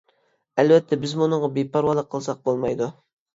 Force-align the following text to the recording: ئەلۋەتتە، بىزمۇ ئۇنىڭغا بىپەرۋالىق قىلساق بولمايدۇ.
ئەلۋەتتە، 0.61 0.97
بىزمۇ 1.03 1.23
ئۇنىڭغا 1.25 1.49
بىپەرۋالىق 1.59 2.09
قىلساق 2.15 2.43
بولمايدۇ. 2.51 2.89